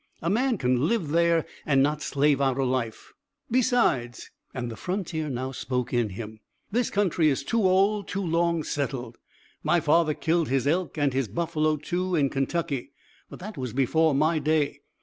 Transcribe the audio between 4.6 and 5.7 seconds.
the frontier now